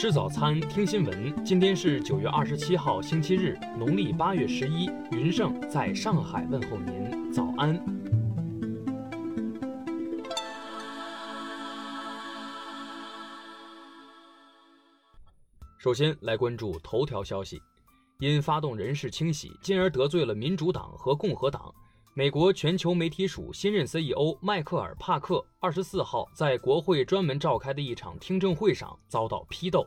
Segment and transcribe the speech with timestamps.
[0.00, 1.44] 吃早餐，听新闻。
[1.44, 4.86] 今天是九月二十七号，星期日，农历八月十一。
[5.10, 7.78] 云盛在上海问候您，早安。
[15.76, 17.60] 首先来关注头条消息，
[18.20, 21.70] 因发动人事清洗，进而得罪了民主党和共和党。
[22.20, 29.86] 美国全球媒体署新任 CEO 迈克尔·帕克二十四号在国会专门召开的一场听证会上遭到批斗。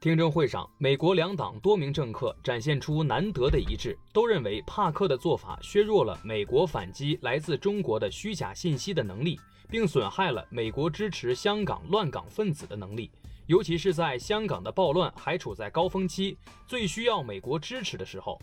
[0.00, 13.10] 听证会上，美国两党多名政客展现出难得的一致，都认为帕克的做法削弱了美国反击来自中国的虚假信息的能力，并损害了美国支持香港乱港分子的能力，
[13.48, 18.40] 尤其是在香港的暴乱还处在高峰期、最需要美国支持的时候。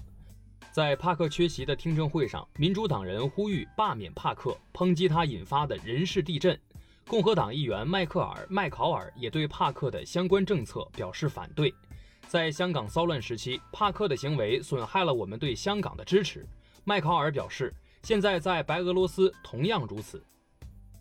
[0.71, 6.57] 在帕克缺席的听证会上，民主党人呼吁罢免帕克，抨击他引发的人事地震。
[7.09, 11.73] 共和党议员迈克尔·麦考尔也对帕克的相关政策表示反对。
[12.25, 16.47] 在香港骚乱时期，帕克的行为损害了我们对香港的支持。
[16.85, 20.23] 麦考尔表示，现在在白俄罗斯同样如此。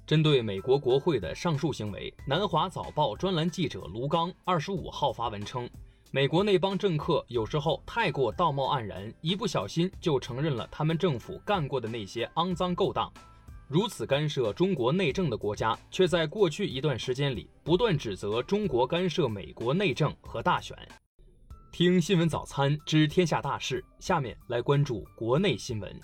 [0.05, 5.71] 针对美国国会的上述行为，南华早报专栏记者卢刚二十五号发文称。
[6.13, 13.09] 美国那帮政客有时候太过道貌岸然，一不小心就承认了他们政府干过的那些肮脏勾当。
[13.69, 20.77] 如此干涉中国内政的国家，却在过去一段时间里不断指责中国干涉美国内政和大选。
[21.71, 26.01] 听新闻早餐知天下大事，下面来关注国内新闻。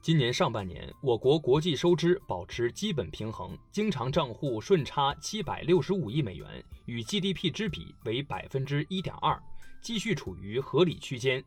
[0.00, 9.38] 今年上半年，我国国际收支保持基本平衡，经常账户顺差七百六十五亿美元，与 GDP 之比为百分之一点二，
[9.82, 11.44] 继续处于合理区间。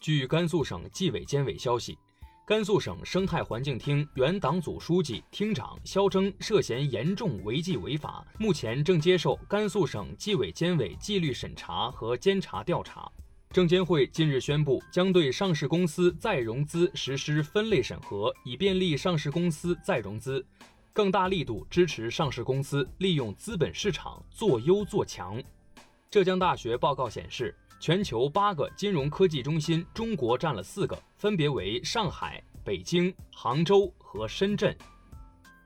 [0.00, 1.98] 据甘肃省纪委监委消息，
[2.46, 13.10] 甘肃省生态环境厅原党组书记、厅长肖征涉嫌严重违纪违法，目前正接受甘肃省纪委监委纪律审查和监察调查。
[13.54, 20.44] 证监会近日宣布，将对上市公司再融资实施分类审核，以便利上市公司再融资，
[20.92, 25.40] 更大力度支持上市公司利用资本市场做优做强。
[26.10, 34.76] 浙江大学报告显示，全球八个金融科技中心，中国占了四个，分别为上海、北京、杭州和深圳。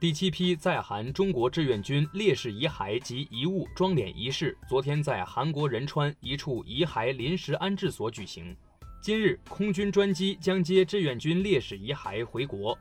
[0.01, 8.57] 第七批在韩中国志愿军烈士遗骸及遗物装殓仪式昨天在韩国仁川一处遗骸临时安置所举行。
[9.03, 12.79] 今日，空军专机将接志愿军烈士遗骸回国。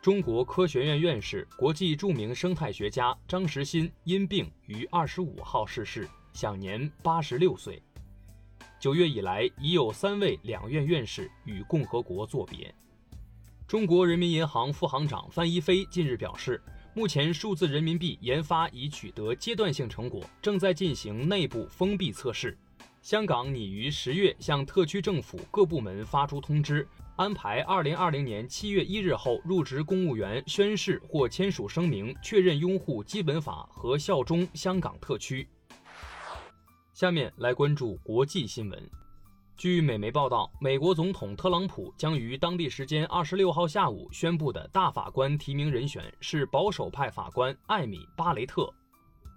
[0.00, 7.82] 中国科学院院士、国际著名生态学家张时新因病于二十五号逝世，享年八十六岁。
[8.78, 12.72] 九月以来，已有三位两院院士与共和国作别。
[13.72, 16.62] 中国人民银行副行长范一飞近日表示，
[16.92, 22.54] 目前数字人民币研发已取得阶段性成果，正在进行内部封闭测试。
[23.00, 35.48] 香港拟于十月向特区政府各部门发出通知，安排二零二零年七月一日后入职公务员宣誓或签署声明，确认拥护基本法和效忠香港特区。
[36.92, 38.90] 下面来关注国际新闻。
[39.62, 48.68] 据美媒报道，美国总统特朗普将于当地时间二十六号下午宣布的大法官提名人选是保守派法官艾米·巴雷特。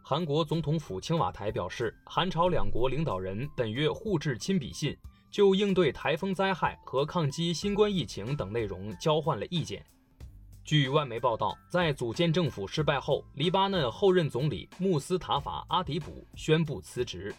[0.02, 4.98] 韩国总统府青瓦台表示，韩朝两国领导人本月互致亲笔信，
[5.30, 9.86] 就应对台风灾害和抗击新冠疫情等内容交换了意见。
[10.64, 17.32] 据外媒报道，在组建政府失败后，黎巴嫩后任总理穆斯塔法·阿迪卜宣布辞职。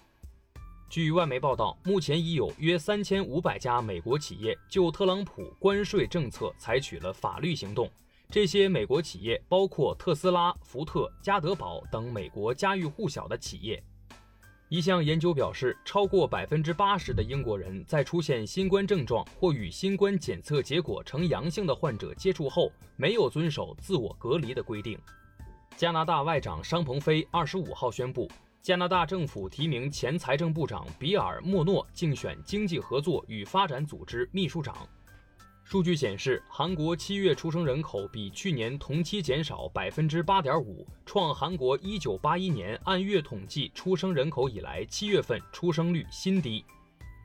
[0.97, 7.87] 据外媒报道，目前已有约三千五百家美国企业就特朗普关税政策采取了法律行动。
[8.31, 13.85] 这些美国企业包括特斯拉、福特、加德堡等美国家喻户晓的企业。
[14.71, 24.99] 一项研究表示，超过百分之八十的英国人在出现新冠症状或与新冠检测结果呈阳性的患者接触后，没有遵守自我隔离的规定。
[25.77, 28.27] 加拿大外长商鹏飞二十五号宣布。
[28.67, 34.77] 加拿大政府提名前财政部长比尔·莫诺竞选经济合作与发展组织秘书长。
[35.63, 46.65] 数据显示，韩国七月出生人口比去年同期减少百分之八点五，创韩国一九八一年按月统计出生人口以来七月份出生率新低。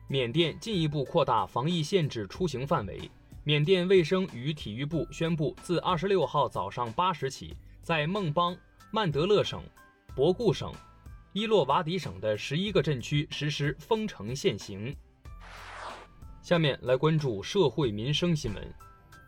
[0.06, 3.10] 缅甸进一步扩大防疫限制出行范围。
[3.42, 8.56] 缅甸卫生与体育部宣布，自二十六号早上八时起，在孟邦、
[8.92, 9.60] 曼德勒省、
[10.14, 10.72] 博固省。
[11.34, 14.94] 伊洛瓦底省的十一个镇区实施封城限行。
[16.42, 18.74] 下面来关注社会民生新闻。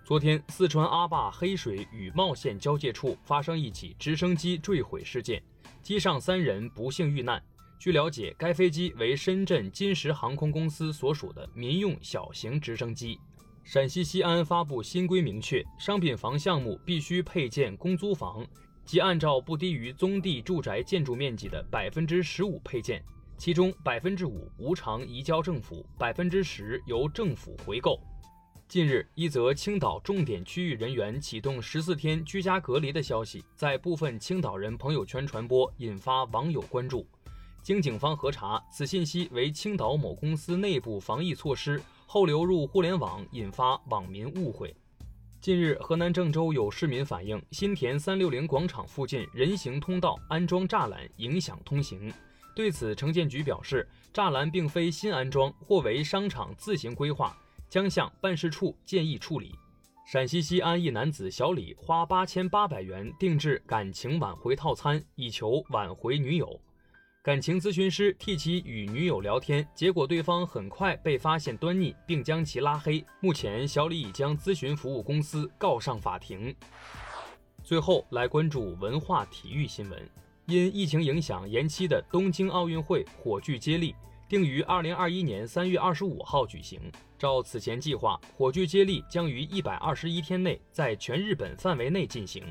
[0.04, 5.42] 昨天，四川阿坝黑水与茂县交界处发生一起直升机坠毁事件，
[5.82, 7.42] 机上三人不幸遇难。
[7.78, 13.18] 据了解，该飞机为深圳金石航空公司所属的民用小型直升机。
[13.62, 18.46] 陕西西安发布新规，明确商品房项目必须配建公租房，
[18.84, 23.02] 即按照不低于宗地住宅建筑面积的百分之十五配建，
[23.38, 27.98] 其中百分之五无偿移交政府，百分之十由政府回购。
[28.68, 37.06] 近日，一则青岛重点区域人员启动十四天居家隔离的消息在部分青岛人朋友圈传播，引发网友关注。
[37.62, 44.74] 经警方核查，此信息为青岛某公司内部防疫措施，后流入互联网，引发网民误会。
[45.44, 52.10] 近日，河南郑州有市民反映，新田三六零广场附近人行通道安装栅栏，影响通行。
[52.56, 57.36] 对此，城建局表示，栅栏并非新安装，或为商场自行规划，
[57.68, 59.54] 将向办事处建议处理。
[60.06, 66.58] 陕西西安一男子小李花八千八百元定制感情挽回套餐，以求挽回女友。
[67.24, 73.02] 感情咨询师替其与女友聊天，结果对方很快被发现端倪，并将其拉黑。
[73.18, 76.54] 目前，小李已将咨询服务公司告上法庭。
[77.62, 80.06] 最后来关注文化体育新闻，
[80.44, 83.94] 因疫情影响延期的东京奥运会火炬接力
[84.28, 86.78] 定于二零二一年三月二十五号举行。
[87.18, 92.44] 照此前计划，火炬接力将于一百二十一天内在全日本范围内进行。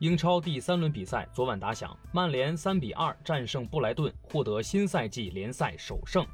[0.00, 6.24] 英超第三轮比赛昨晚打响，曼联三比二战胜布莱顿，获得新赛季联赛首胜。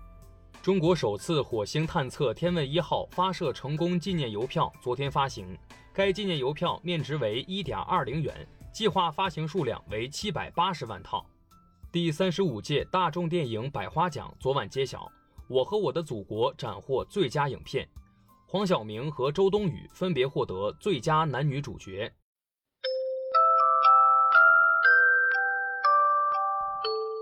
[0.60, 5.56] 中国首次火星探测天问一号发射成功纪念邮票昨天发行，
[5.94, 11.24] 该纪念邮票面值为一点二零元，计划发行数量为七百八十万套。
[11.90, 15.06] 第三十五届大众电影百花奖昨晚揭晓，
[15.48, 17.88] 《我和我的祖国》斩获最佳影片，
[18.46, 22.12] 黄晓明和周冬雨分别获得最佳男女主角。